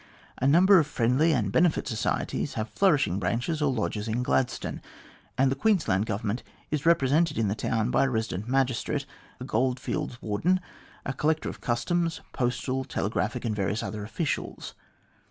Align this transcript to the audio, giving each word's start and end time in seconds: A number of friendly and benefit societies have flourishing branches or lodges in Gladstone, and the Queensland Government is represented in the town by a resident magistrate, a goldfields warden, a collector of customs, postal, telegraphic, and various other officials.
A 0.39 0.47
number 0.47 0.79
of 0.79 0.87
friendly 0.87 1.31
and 1.31 1.51
benefit 1.51 1.87
societies 1.87 2.55
have 2.55 2.71
flourishing 2.71 3.19
branches 3.19 3.61
or 3.61 3.71
lodges 3.71 4.07
in 4.07 4.23
Gladstone, 4.23 4.81
and 5.37 5.51
the 5.51 5.55
Queensland 5.55 6.07
Government 6.07 6.41
is 6.71 6.87
represented 6.87 7.37
in 7.37 7.49
the 7.49 7.53
town 7.53 7.91
by 7.91 8.05
a 8.05 8.09
resident 8.09 8.47
magistrate, 8.47 9.05
a 9.39 9.43
goldfields 9.43 10.19
warden, 10.19 10.59
a 11.05 11.13
collector 11.13 11.49
of 11.49 11.61
customs, 11.61 12.19
postal, 12.33 12.83
telegraphic, 12.83 13.45
and 13.45 13.55
various 13.55 13.83
other 13.83 14.03
officials. 14.03 14.73